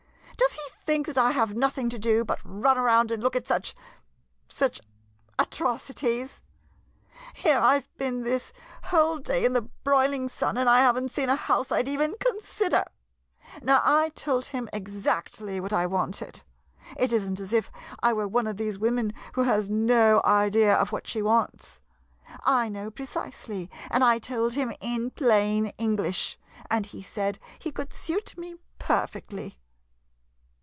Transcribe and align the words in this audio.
Does 0.41 0.53
he 0.55 0.71
think 0.97 1.05
that 1.05 1.19
I 1.19 1.31
have 1.31 1.55
nothing 1.55 1.87
to 1.89 1.99
do 1.99 2.25
but 2.25 2.39
run 2.43 2.75
around 2.77 3.11
and 3.11 3.21
look 3.23 3.35
at 3.35 3.45
such— 3.45 3.75
such 4.49 4.81
atroci 5.37 5.93
ties? 5.93 6.41
Here, 7.35 7.59
I 7.59 7.81
Ve 7.81 7.85
been 7.97 8.23
this 8.23 8.51
whole 8.85 9.19
day 9.19 9.45
in 9.45 9.53
the 9.53 9.61
broiling 9.61 10.27
sun, 10.27 10.57
and 10.57 10.67
I 10.67 10.79
have 10.81 10.97
n't 10.99 11.11
seen 11.11 11.29
a 11.29 11.35
house 11.37 11.71
I 11.71 11.83
'd 11.83 11.87
even 11.87 12.15
consider! 12.19 12.85
Now, 13.61 13.81
I 13.85 14.09
told 14.09 14.45
him 14.47 14.67
exactly 14.73 15.59
what 15.61 15.71
I 15.71 15.85
wanted. 15.85 16.41
It 16.97 17.13
is 17.13 17.29
n't 17.29 17.39
as 17.39 17.53
if 17.53 17.69
I 18.03 18.11
were 18.11 18.27
one 18.27 18.47
of 18.47 18.57
those 18.57 18.79
women 18.79 19.13
who 19.35 19.43
has 19.43 19.69
no 19.69 20.21
idea 20.25 20.73
of 20.73 20.91
what 20.91 21.05
she 21.07 21.21
wants. 21.21 21.79
I 22.43 22.67
know 22.67 22.89
precisely, 22.91 23.69
and 23.91 24.03
I 24.03 24.17
told 24.19 24.53
him 24.55 24.73
in 24.81 25.11
plain 25.11 25.67
English, 25.77 26.37
and 26.69 26.87
he 26.87 27.01
said 27.03 27.37
he 27.59 27.71
could 27.71 27.93
suit 27.93 28.35
me 28.37 28.55
perfectly. 28.79 29.59